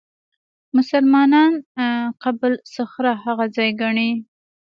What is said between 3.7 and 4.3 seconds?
ګڼي.